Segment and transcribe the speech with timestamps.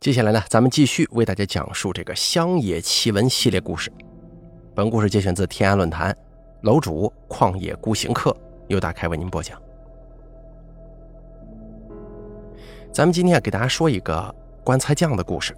[0.00, 3.92] 接下来呢，咱们继续为大家讲述这个乡野奇闻系列故事。
[4.74, 6.16] 本故事节选自天涯论坛，
[6.62, 8.34] 楼主旷野孤行客
[8.68, 9.60] 由大开为您播讲。
[12.90, 14.34] 咱们今天给大家说一个
[14.64, 15.54] 棺材匠的故事。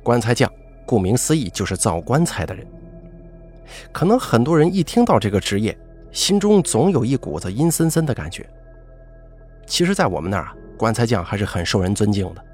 [0.00, 0.48] 棺材匠，
[0.86, 2.64] 顾名思义就是造棺材的人。
[3.90, 5.76] 可能很多人一听到这个职业，
[6.12, 8.48] 心中总有一股子阴森森的感觉。
[9.66, 12.44] 其实，在我们那儿啊，棺材匠还是很受人尊敬的。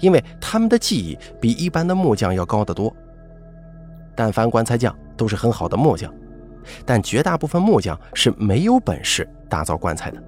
[0.00, 2.94] 因为他们的技艺比一般的木匠要高得多。
[4.16, 6.12] 但凡棺材匠都是很好的木匠，
[6.86, 10.22] 但绝大部分木匠是没有本事打造棺材的。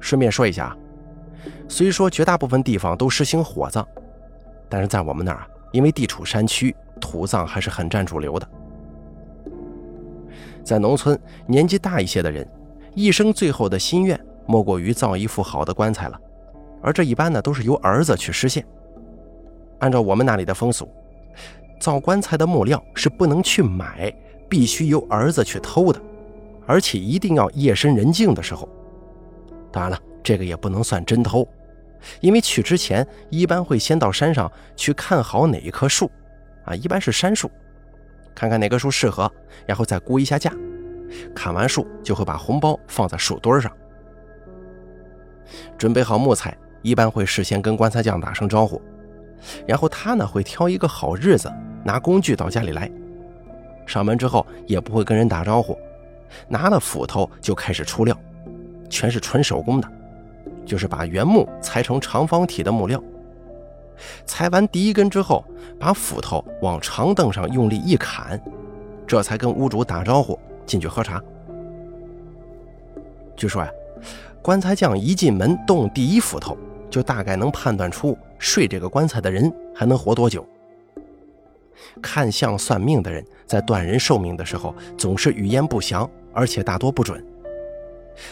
[0.00, 0.76] 顺便说一下啊，
[1.68, 3.84] 虽说绝大部分地方都实行火葬，
[4.68, 8.48] 但是在我们那儿，因为地处山区，土葬还是很占主流的。
[10.62, 12.48] 在农村，年纪大一些的人，
[12.94, 16.20] 一生最后的心愿莫过于造一副好的棺材了。
[16.82, 18.64] 而这一般呢，都是由儿子去实现。
[19.80, 20.88] 按照我们那里的风俗，
[21.80, 24.12] 造棺材的木料是不能去买，
[24.48, 26.00] 必须由儿子去偷的，
[26.66, 28.68] 而且一定要夜深人静的时候。
[29.70, 31.46] 当然了，这个也不能算真偷，
[32.20, 36.10] 因为去之前一般会先到山上去看好哪一棵树，
[36.64, 37.50] 啊，一般是杉树，
[38.34, 39.30] 看看哪棵树适合，
[39.66, 40.52] 然后再估一下价。
[41.34, 43.70] 砍完树就会把红包放在树墩上，
[45.76, 46.56] 准备好木材。
[46.82, 48.80] 一般会事先跟棺材匠打声招呼，
[49.66, 51.52] 然后他呢会挑一个好日子，
[51.84, 52.90] 拿工具到家里来。
[53.86, 55.78] 上门之后也不会跟人打招呼，
[56.46, 58.16] 拿了斧头就开始出料，
[58.90, 59.88] 全是纯手工的，
[60.66, 63.02] 就是把原木裁成长方体的木料。
[64.26, 65.44] 裁完第一根之后，
[65.80, 68.40] 把斧头往长凳上用力一砍，
[69.06, 71.20] 这才跟屋主打招呼进去喝茶。
[73.34, 73.70] 据说呀，
[74.48, 76.56] 棺材匠一进门动第一斧头。
[76.88, 80.42] 就大概能判断出睡这个棺材的人还能活多久。
[82.00, 87.22] 看相算命的人在断人寿命的时候总是语焉不详，而且大多不准。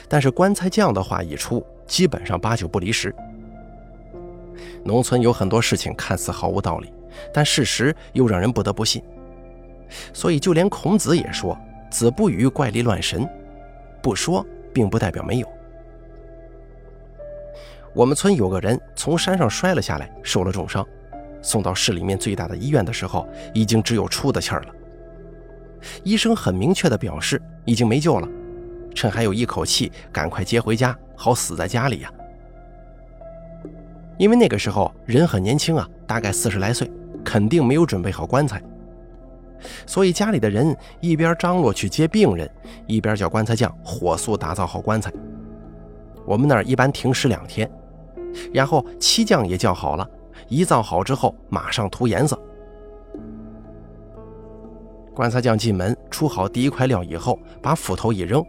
[0.08, 3.14] 但是棺材匠的话一出，基本上八九不离十。
[4.82, 6.90] 农村有很多事情看似毫无道理，
[7.30, 9.02] 但事实又让人不得不信。
[10.14, 11.54] 所以就连孔子也说
[11.92, 13.28] ：“子不语怪力乱神。”
[14.00, 15.55] 不说，并不代表没有。
[17.96, 20.86] 我们村有个人从山上摔了下来，受了重伤，
[21.40, 24.74] 送到市里面最大的医院的时候，已经只有出的气儿了。
[26.02, 28.28] 医生很明确地表示，已经没救了，
[28.94, 32.12] 趁还有一口气，赶快接回家，好死在家里呀。
[34.18, 36.90] 因为那个时候人很年轻啊，大概四十来岁，
[37.24, 38.62] 肯定没有准备好棺材，
[39.86, 42.46] 所以家里的人一边张罗去接病人，
[42.86, 45.10] 一边叫棺材匠火速打造好棺材。
[46.26, 47.66] 我们那儿一般停尸两天。
[48.52, 50.08] 然后漆匠也叫好了，
[50.48, 52.38] 一造好之后马上涂颜色。
[55.14, 58.44] 棺材匠进门出好第一块料以后，把斧头一扔，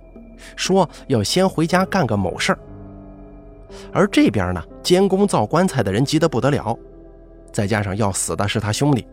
[0.55, 2.59] 说要先回家干个某事儿。
[3.93, 6.77] 而这边呢，监工造棺材的人急得不得了，
[7.53, 9.07] 再加上要死的是他兄弟，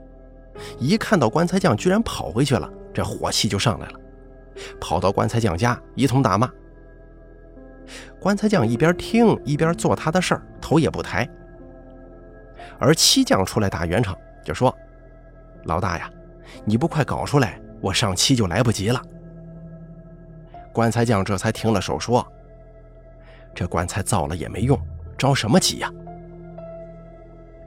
[0.78, 4.00] 一看到棺材匠居然跑回去了，这火气就上来了，
[4.80, 6.50] 跑到棺材匠家一通大骂。
[8.18, 10.42] 棺材匠一边听一边做他的事儿，
[10.74, 11.28] 头也不抬。
[12.80, 14.76] 而漆匠出来打圆场，就说
[15.64, 16.10] ：“老大呀，
[16.64, 19.00] 你不快搞出来，我上漆就来不及了。”
[20.74, 22.26] 棺材匠这才停了手，说
[23.54, 24.76] ：“这棺材造了也没用，
[25.16, 25.88] 着什么急呀？”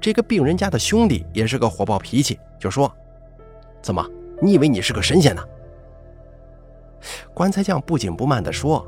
[0.01, 2.93] 这个病人家的兄弟也是个火爆脾气，就说
[3.81, 4.05] ：“怎么，
[4.41, 5.41] 你以为你是个神仙呢？”
[7.33, 8.85] 棺材匠不紧不慢地说。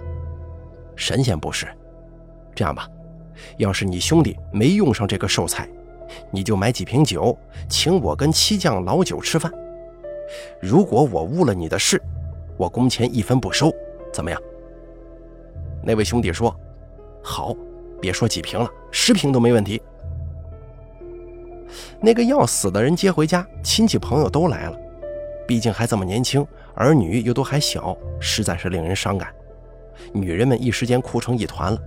[0.98, 1.66] 神仙不是，
[2.54, 2.86] 这样吧，
[3.58, 5.68] 要是你兄弟没用上这个寿材，
[6.32, 9.52] 你就买几瓶酒，请我跟七将老酒吃饭。
[10.62, 12.02] 如果我误了你的事，
[12.58, 13.72] 我工钱一分不收，
[14.14, 14.40] 怎么样？
[15.84, 16.56] 那位兄弟说
[17.24, 17.56] ：“好，
[18.02, 19.82] 别说几瓶了，十瓶都没问题。”
[22.02, 24.78] 那个要死的人接回家，亲戚朋友都来了，
[25.48, 29.34] 毕竟还这么年轻，儿女又都还小，实在是令人伤感。
[30.14, 31.82] 女人们一时间哭成一团了，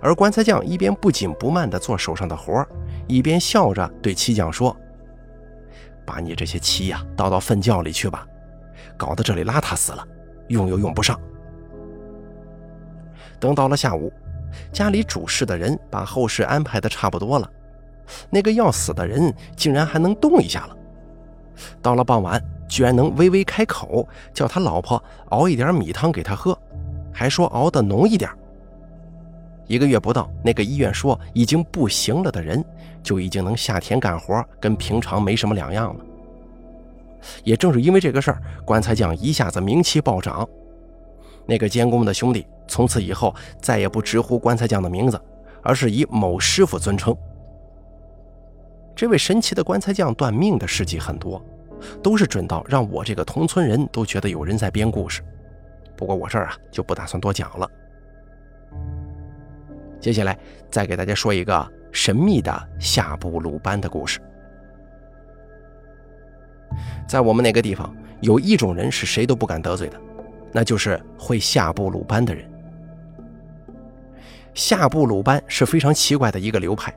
[0.00, 2.66] 而棺材匠一边不紧不慢地做手上的活
[3.06, 4.76] 一边笑着对漆匠说
[6.04, 8.26] ：“把你这些漆呀倒到粪窖里去吧，
[8.96, 10.06] 搞得这里邋遢死了，
[10.48, 11.18] 用又用不上。”
[13.40, 14.12] 等到了下午，
[14.72, 17.50] 家里主事的人把后事安排的差不多了，
[18.28, 20.76] 那个要死的人竟然还能动一下了。
[21.80, 22.42] 到了傍晚。
[22.70, 26.56] 居然能微微开口，叫他老婆熬一点米汤给他喝，
[27.12, 28.30] 还说熬得浓一点。
[29.70, 32.64] 一个月不到，那个医院说已经不行了的人，
[33.04, 36.04] 就已经能下田干活，跟平常没什么两样了。
[37.44, 40.44] 也正是因为这个事儿，棺材匠一下子名气暴涨。
[41.46, 43.32] 那个监工的兄弟从此以后
[43.62, 45.22] 再也不直呼棺材匠的名字，
[45.62, 47.16] 而是以某师傅尊称。
[48.96, 51.40] 这位神奇的棺材匠断命的事迹很多，
[52.02, 55.22] 都是准到让我这个同村人都觉得有人在编故事。
[55.96, 57.70] 不过我这儿啊就不打算多讲了。
[60.00, 60.36] 接下来
[60.70, 64.20] 再给大家说一个神秘的下部鲁班的故事。
[67.06, 70.00] 在我们那个地方，有一种人是谁都不敢得罪的，
[70.52, 72.48] 那就是会下部鲁班的人。
[74.54, 76.94] 下部鲁班是非常奇怪的一个流派，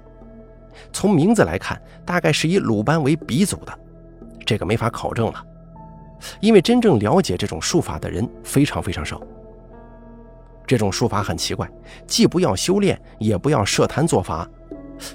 [0.91, 3.79] 从名字来看，大概是以鲁班为鼻祖的，
[4.45, 5.45] 这个没法考证了，
[6.39, 9.21] 因为真正了解这种术法的人非常非常少。
[10.65, 11.69] 这种术法很奇怪，
[12.07, 14.49] 既不要修炼，也不要设坛做法，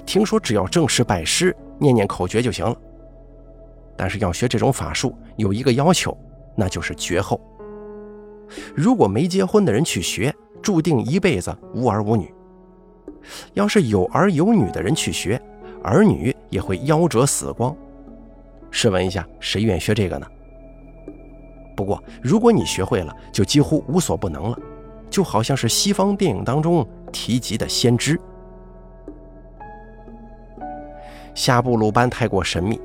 [0.05, 2.75] 听说只要正式拜师，念念口诀就行了。
[3.97, 6.17] 但是要学这种法术有一个要求，
[6.55, 7.39] 那就是绝后。
[8.73, 12.25] 如果没结婚的人去学，注定一辈子无儿无女；
[13.53, 15.41] 要是有儿有女的人去学，
[15.83, 17.75] 儿女也会夭折死光。
[18.71, 20.27] 试问一下，谁愿学这个呢？
[21.75, 24.59] 不过，如果你学会了，就几乎无所不能了，
[25.09, 28.19] 就好像是西方电影当中提及的先知。
[31.33, 32.79] 夏布鲁班太过神秘。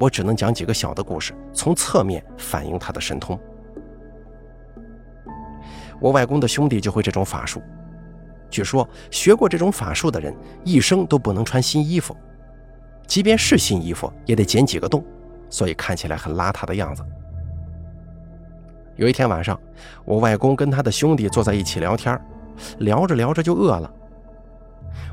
[0.00, 3.36] 我只能讲几个小的故事，从侧面反映他的神通。
[5.98, 7.60] 我外公的兄弟就会这种法术，
[8.48, 10.32] 据说学过这种法术的人
[10.62, 12.16] 一生都不能穿新衣服，
[13.08, 15.04] 即便是新衣服也得剪几个洞，
[15.50, 17.04] 所以看起来很邋遢的样子。
[18.98, 19.58] 有一天晚上，
[20.04, 22.20] 我外公跟他的兄弟坐在一起聊天，
[22.78, 23.88] 聊着聊着就饿了。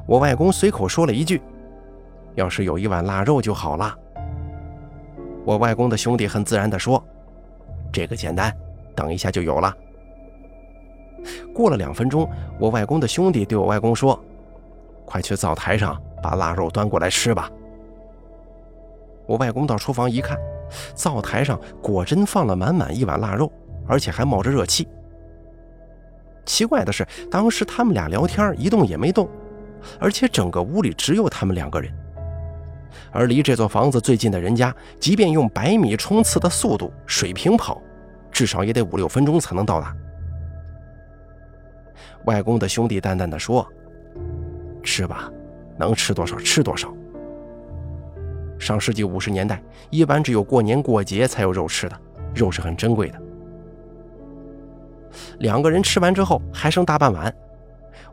[0.07, 1.39] 我外公随口说了一句
[2.33, 3.95] ：“要是有一碗腊肉就好了。”
[5.45, 7.01] 我外公的兄弟很自然地说
[7.93, 8.51] ：“这个简单，
[8.95, 9.71] 等一下就有了。”
[11.53, 12.27] 过了两分钟，
[12.59, 14.19] 我外公的兄弟对我外公说
[15.05, 17.51] ：“快去灶台上把腊肉端过来吃吧。”
[19.27, 20.35] 我外公到厨房一看，
[20.95, 23.51] 灶台上果真放了满满一碗腊肉，
[23.87, 24.87] 而且还冒着热气。
[26.45, 29.27] 奇怪的是，当时他们俩聊天一动也没动，
[29.99, 31.91] 而且整个屋里只有他们两个人。
[33.11, 37.81] 而离这座房子最近的人家，即便用百米冲刺的速度水平跑，
[38.31, 39.95] 至少也得五六分钟才能到达。
[42.25, 43.67] 外公的兄弟淡淡的说
[44.83, 45.31] ：“吃吧，
[45.77, 46.93] 能吃多少吃多少。”
[48.57, 51.99] 上世纪五十年代，一般只有过年过节才有肉吃的，
[52.33, 53.21] 肉是很珍贵的。
[55.39, 57.33] 两个人吃完之后还剩大半碗，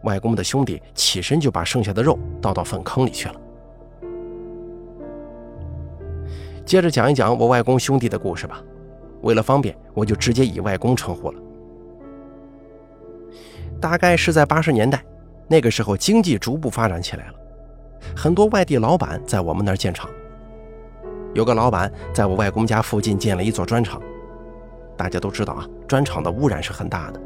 [0.02, 3.34] 外公的兄弟起身就把剩下的肉倒到粪坑里去了。
[6.64, 8.62] 接着讲一讲我外公兄弟的故事吧。
[9.22, 11.38] 为了方便，我就直接以外公称呼了。
[13.80, 15.02] 大概是在八十年代，
[15.48, 17.34] 那个时候经济逐步发展起来了，
[18.16, 20.08] 很多外地老板在我们那儿建厂。
[21.34, 24.02] 有个老板在我外公家附近建了一座砖厂。
[25.02, 27.20] 大家都知道啊，砖厂的污染是很大的，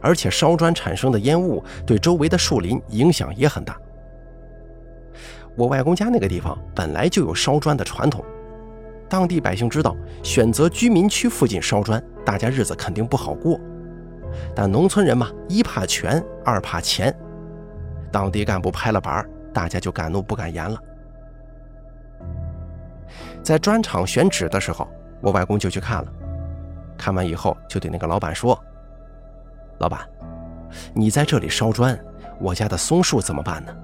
[0.00, 3.76] 而且烧砖产生的烟雾对周围的树林影响也很大。
[5.54, 8.24] 我外公家那个地方本来就有烧砖的传统。
[9.06, 13.60] 当地百姓知道，选择居民区附近烧砖，大家日子肯定不好过。
[14.54, 17.14] 但农村人嘛，一怕权，二怕钱。
[18.10, 20.80] 当地干部拍了板，大家就敢怒不敢言了。
[23.42, 24.88] 在砖厂选址的时候，
[25.20, 26.12] 我外公就去看了。
[27.00, 28.56] 看完以后，就对那个老板说
[29.80, 30.06] ：“老板，
[30.92, 31.98] 你在这里烧砖，
[32.38, 33.74] 我家的松树怎么办呢？”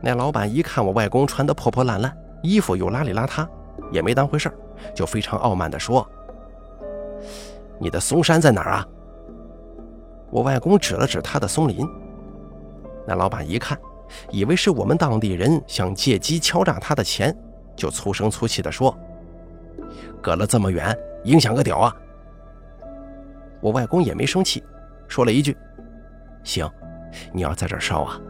[0.00, 3.46] 那老板一看我外公穿得破破烂烂，衣服又邋里邋遢。
[3.92, 4.50] 也没当回事
[4.94, 6.06] 就非常傲慢地说
[7.78, 8.86] ：“你的松山在哪儿啊？”
[10.30, 11.86] 我外公指了指他的松林。
[13.06, 13.76] 那老板一看，
[14.30, 17.36] 以为是我们当地人想借机敲诈他的钱，
[17.74, 18.96] 就粗声粗气地说
[20.20, 21.96] ：“隔了这么远，影响个屌啊！”
[23.60, 24.62] 我外公也没生气，
[25.08, 25.56] 说了一句
[26.44, 26.70] ：“行，
[27.32, 28.20] 你要在这烧啊，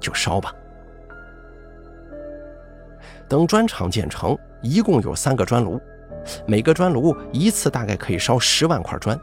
[0.00, 0.52] 就烧吧。”
[3.28, 4.36] 等砖厂建成。
[4.60, 5.80] 一共有三个砖炉，
[6.44, 9.16] 每个砖炉一次大概可以烧十万块砖。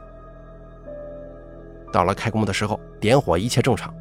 [1.92, 3.94] 到了开工的时候，点火一切正常，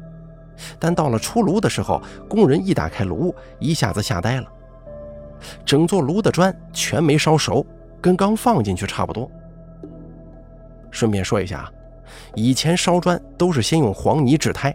[0.79, 4.47] 但到了出炉的时候，工人一打开炉，一下子吓呆了，
[5.65, 7.65] 整座炉的砖全没烧熟，
[8.05, 9.27] 跟刚放进去差不多。
[10.91, 11.71] 顺便说一下啊，
[12.35, 14.71] 以前烧砖都是先用黄泥制胎，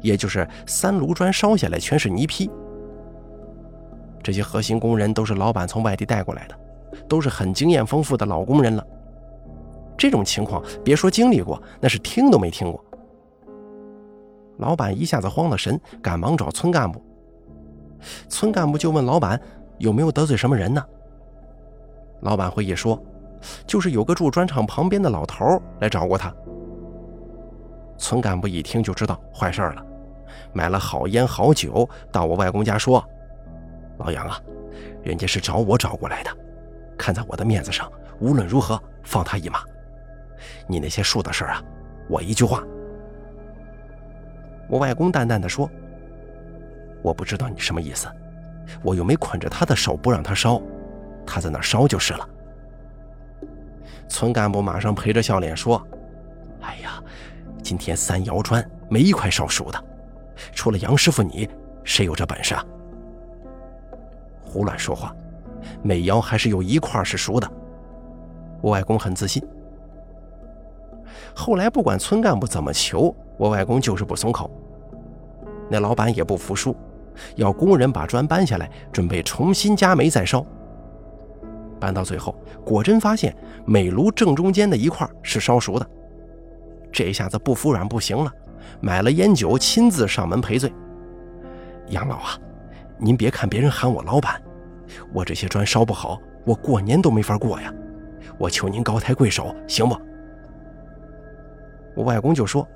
[0.00, 2.50] 也就是三炉砖烧下来全是泥坯。
[4.22, 6.58] 这些核心工人都是老板从外地带过来的，
[7.06, 8.82] 都是很经验丰富的老工人了。
[9.94, 12.82] 这种情况别说经历过，那是听都没听过。
[14.56, 16.98] 老板一下子慌了神，赶忙找村干部。
[18.30, 19.38] 村干部就问老板
[19.76, 20.82] 有没有得罪什么人呢？
[22.24, 23.00] 老板回忆说，
[23.66, 26.34] 就是有个住砖厂旁边的老头来找过他。
[27.98, 29.84] 村干部一听就知道坏事了，
[30.52, 33.04] 买了好烟好酒到我外公家说
[33.98, 34.40] ：“老杨啊，
[35.02, 36.30] 人家是找我找过来的，
[36.96, 39.60] 看在我的面子上，无论如何放他一马。
[40.66, 41.62] 你那些树的事啊，
[42.08, 42.64] 我一句话。”
[44.66, 45.70] 我外公淡淡的说
[47.04, 48.08] ：“我不知道你什么意思，
[48.82, 50.60] 我又没捆着他的手不让他烧，
[51.26, 52.28] 他在那烧就是了。”
[54.08, 55.80] 村干部马上陪着笑脸说
[56.60, 57.02] ：“哎呀，
[57.62, 59.84] 今天三窑砖没一块烧熟的，
[60.52, 61.48] 除了杨师傅你，
[61.82, 62.64] 谁有这本事啊？”
[64.42, 65.14] 胡乱说话，
[65.82, 67.50] 每窑还是有一块是熟的。
[68.60, 69.42] 我外公很自信。
[71.34, 73.14] 后来不管村干部怎么求。
[73.36, 74.48] 我外公就是不松口，
[75.68, 76.76] 那老板也不服输，
[77.34, 80.46] 要工人把砖搬下来，准备重新加煤再烧。
[81.84, 83.36] 搬到最后，果真发现
[83.66, 85.86] 煤炉正中间的一块是烧熟的，
[86.90, 88.32] 这下子不服软不行了，
[88.80, 90.72] 买了烟酒，亲自上门赔罪。
[91.88, 92.38] 杨老啊，
[92.96, 94.40] 您别看别人喊我老板，
[95.12, 97.70] 我这些砖烧不好，我过年都没法过呀，
[98.38, 99.94] 我求您高抬贵手，行不？
[101.94, 102.66] 我外公就说。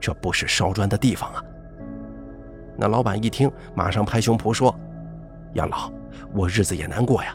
[0.00, 1.44] 这不是烧砖的地方啊！
[2.76, 4.74] 那老板一听，马上拍胸脯说
[5.54, 5.88] ：“杨老，
[6.32, 7.34] 我日子也难过呀，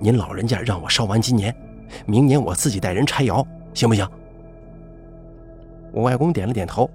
[0.00, 1.54] 您老人家让我烧完今年，
[2.06, 4.08] 明年我自己带人拆窑，行不行？”
[5.92, 6.88] 我外公点了点头。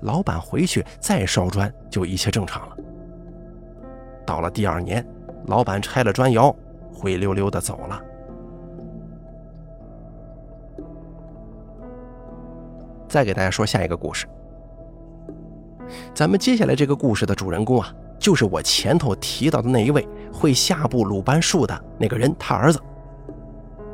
[0.00, 2.76] 老板回去再烧砖，就一切正常了。
[4.26, 5.04] 到了第二年，
[5.46, 6.54] 老板拆了砖窑，
[6.92, 7.98] 灰溜溜的走了。
[13.08, 14.26] 再给大家说下一个故事。
[16.14, 22.78] 咱们接下来这个故事的主人公啊，就是我前头提到的那一位会下部鲁班术的那个人，他儿子。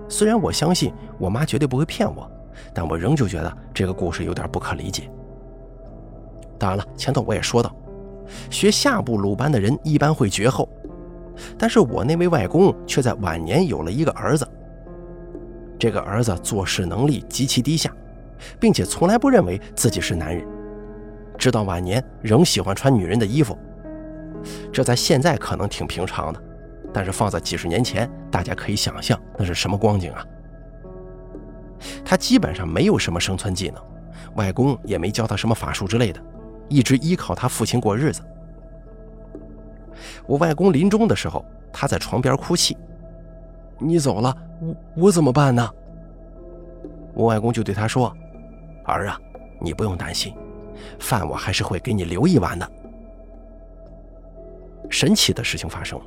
[0.08, 2.30] 虽然我相信我妈绝对不会骗我，
[2.74, 5.08] 但我仍旧觉得这个故事有点不可理解。
[6.58, 7.74] 当然了，前头我也说到，
[8.50, 10.68] 学下部鲁班的人一般会绝后，
[11.56, 14.46] 但是我那位外公却在晚年有了一个儿子。
[15.78, 17.90] 这个儿子做事能力极其低下。
[18.60, 20.46] 并且从来不认为自己是男人，
[21.38, 23.56] 直到晚年仍喜欢穿女人的衣服。
[24.72, 26.42] 这在现在可能挺平常的，
[26.92, 30.24] 但是放在几十年前，大家可以想象那是什么光景啊！
[32.04, 33.82] 他基本上没有什么生存技能，
[34.34, 36.22] 外公也没教他什么法术之类的，
[36.68, 38.22] 一直依靠他父亲过日子。
[40.26, 42.76] 我外公临终的时候，他在床边哭泣
[43.78, 45.68] ：“你走了，我我怎么办呢？”
[47.14, 48.14] 我外公就对他说。
[48.84, 49.18] 儿啊，
[49.60, 50.32] 你不用担心，
[51.00, 52.70] 饭我还是会给你留一碗的。
[54.90, 56.04] 神奇的事情发生了，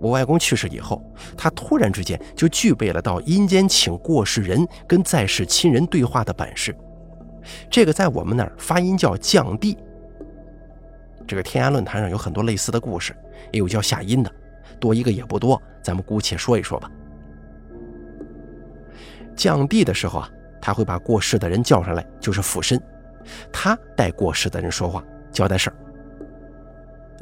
[0.00, 1.02] 我外公去世以后，
[1.36, 6.76] 他突然之间就具备了到阴间请过世人跟在世亲人对话的本事。
[7.70, 9.76] 这个在我们那儿发音叫降地。
[11.26, 13.16] 这个天涯论坛上有很多类似的故事，
[13.52, 14.30] 也有叫下阴的，
[14.78, 16.90] 多一个也不多，咱们姑且说一说吧。
[19.36, 20.30] 降地的时候啊。
[20.64, 22.80] 他会把过世的人叫上来，就是附身，
[23.52, 25.02] 他带过世的人说话，
[25.32, 25.76] 交代事儿。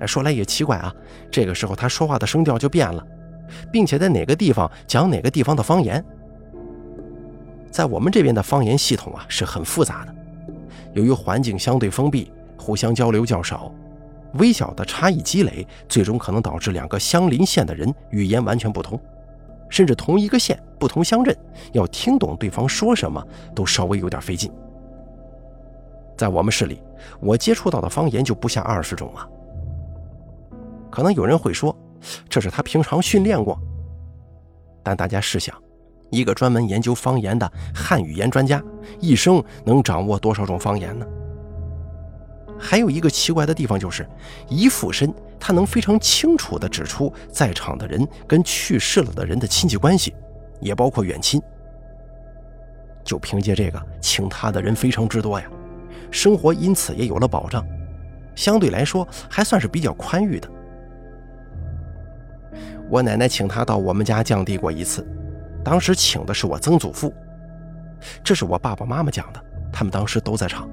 [0.01, 0.95] 哎，说来也奇怪啊，
[1.31, 3.07] 这个时候他说话的声调就变了，
[3.71, 6.05] 并且在哪个地方讲哪个地方的方言。
[7.71, 10.15] 在我们这边的方言系统啊是很复杂的，
[10.95, 13.73] 由于环境相对封闭，互相交流较少，
[14.35, 19.01] 微小的差异积累，最终可能导致两个相邻县的人语言完全不同。
[19.69, 21.37] 甚至同一个县、不同乡镇，
[21.73, 24.51] 要听懂对方说什么都稍微有点费劲。
[26.17, 26.83] 在我们市里，
[27.21, 29.29] 我接触到的方言就不下二十种啊。
[30.91, 31.77] 可能有人会说，
[32.29, 33.59] 这是他平常训练过。
[34.83, 35.55] 但大家试想，
[36.11, 38.63] 一个专门研究方言的汉语言专家，
[38.99, 41.07] 一生能掌握多少种方言呢？
[42.59, 44.07] 还有一个奇怪的地方就是，
[44.49, 45.13] 一附身。
[45.43, 50.15] 他能非常清楚地指出在场的人跟去世了的人的亲戚关系，
[50.61, 51.41] 也包括远亲。
[53.03, 55.47] 就凭借这个，请他的人非常之多呀，
[56.11, 57.67] 生活因此也有了保障，
[58.35, 60.47] 相对来说还算是比较宽裕的。
[62.91, 65.07] 我奶奶请他到我们家降地过一次，
[65.65, 67.15] 当时请的是我曾祖父，
[68.25, 69.41] 这是我爸爸妈妈讲的，
[69.73, 70.69] 他们当时都在场。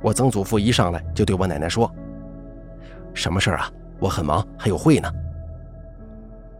[0.00, 1.92] 我曾祖父一上来就对我奶奶说
[3.12, 3.68] ：“什么事啊？
[3.98, 5.12] 我很忙，还有会呢。”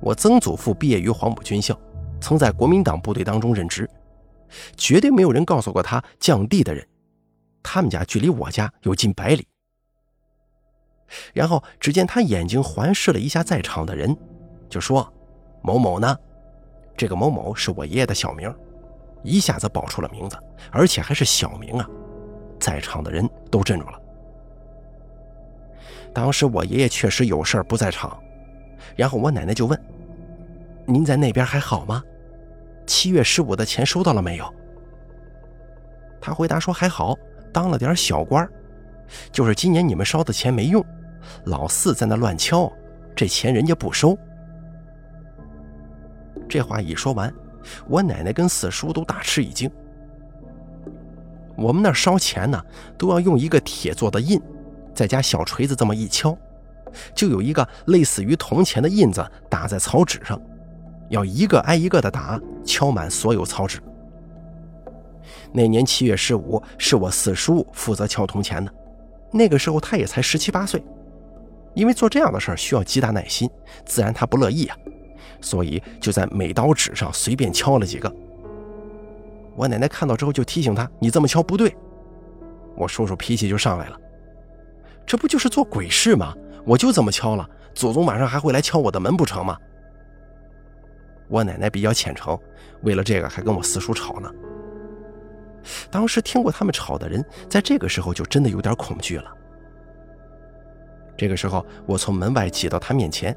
[0.03, 1.79] 我曾祖父毕业于黄埔军校，
[2.21, 3.89] 曾在国民党部队当中任职，
[4.77, 6.85] 绝对没有人告诉过他降地的人。
[7.63, 9.47] 他们家距离我家有近百里。
[11.33, 14.17] 然后只见他眼睛环视了一下在场的人，
[14.69, 15.11] 就说
[15.63, 16.17] ：“某某呢？”
[16.97, 18.53] 这个某某是我爷爷的小名，
[19.23, 20.37] 一下子报出了名字，
[20.73, 21.89] 而且还是小名啊！
[22.59, 24.01] 在场的人都镇住了。
[26.13, 28.21] 当时我爷爷确实有事不在场，
[28.97, 29.81] 然后我奶奶就问
[30.87, 32.03] ：“您在那边还好吗？
[32.85, 34.55] 七月十五的钱收到了没有？”
[36.21, 37.15] 他回答说：“还好，
[37.53, 38.49] 当了点小官，
[39.31, 40.85] 就是今年你们烧的钱没用，
[41.45, 42.71] 老四在那乱敲，
[43.15, 44.17] 这钱人家不收。”
[46.49, 47.33] 这话一说完，
[47.89, 49.71] 我奶奶跟四叔都大吃一惊。
[51.57, 52.65] 我们那烧钱呢，
[52.97, 54.41] 都要用一个铁做的印，
[54.95, 56.39] 再加小锤子这么一敲，
[57.15, 60.41] 就有一个类似于铜钱的印子打在草纸上，
[61.11, 63.81] 要一个挨一个的打，敲满所有草纸。
[65.53, 68.73] 那年七月十五，是我四叔负责敲铜钱的，
[69.33, 70.83] 那个时候他也才十七八岁，
[71.75, 73.49] 因为做这样的事儿需要极大耐心，
[73.85, 74.77] 自然他不乐意啊。
[75.41, 78.13] 所以就在每刀纸上随便敲了几个。
[79.55, 81.77] 我奶奶看到之后就提醒他：“你这么敲不对。”
[82.77, 84.01] 我叔叔脾气就上来了
[85.07, 86.35] ：“这不就是做鬼事吗？
[86.65, 89.57] 我就这么敲了，祖宗晚上还会来敲我的门不成吗？”
[91.29, 92.39] 我奶奶比较虔诚，
[92.83, 94.31] 为了这个还跟我四叔吵呢。
[95.91, 99.31] 当时听过他们吵的人，在这个时候就真的有点恐惧了。
[101.19, 103.37] 这个时候，我从门外挤到他面前。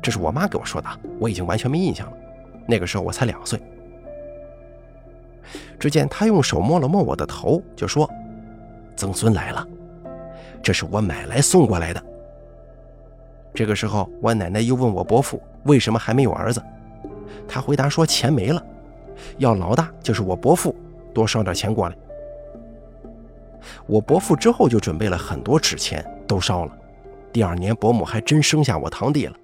[0.00, 0.88] 这是我妈给我说的，
[1.18, 2.16] 我已经完全没印象了。
[2.64, 3.60] 那个时候我才两岁。
[5.80, 8.08] 只见他用手摸了摸我的头，就说
[8.94, 9.66] ：“曾孙来了，
[10.62, 12.00] 这是我买来送过来的。”
[13.52, 16.62] 这个时候，我奶奶又问我伯父为什么还没有儿子，
[17.48, 18.64] 他回答说：“钱没了，
[19.38, 20.72] 要老大就是我伯父
[21.12, 21.96] 多烧点钱过来。”
[23.86, 26.78] 我伯父之后就准备了很多纸钱，都烧了。
[27.32, 29.36] 第二年，伯母还真生下我堂弟了。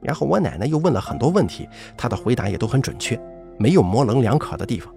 [0.00, 3.18] 然后我奶奶又问了很多问题，她的回答也都很准确，
[3.58, 4.92] 没有模棱两可的地方。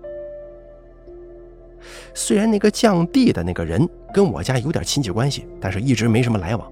[2.14, 6.70] 虽然那个降地的那个人跟我家有点亲戚关系，但是一直没什么来往。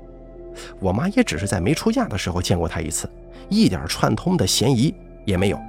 [0.80, 3.10] 我妈也只是在没出嫁的时候见过他一次，
[3.50, 5.60] 一点串通的嫌疑也没有。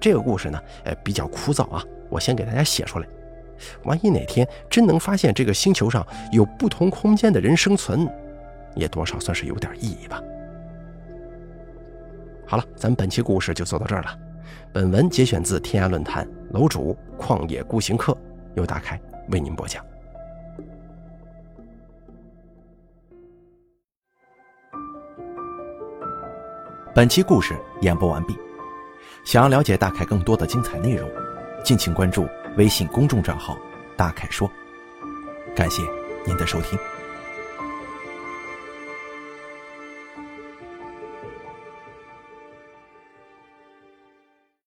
[0.00, 3.06] 这个故事呢，呃，比较枯燥啊，我先给大家写出来。
[3.84, 8.08] 万一哪天真能发现这个星球上有不同空间的人生存，
[8.74, 10.20] 也多少算是有点意义吧。
[12.46, 14.18] 好了，咱们本期故事就做到这儿了。
[14.72, 18.16] 本文节选自天涯论坛楼主旷野孤行客，
[18.54, 19.84] 由大开为您播讲。
[26.92, 28.36] 本期故事演播完毕。
[29.24, 31.08] 想要了解大凯更多的精彩内容，
[31.62, 32.26] 敬请关注
[32.60, 33.58] 微信公众账号
[33.96, 34.46] “大凯说”。
[35.56, 35.80] 感谢
[36.26, 36.78] 您的收听。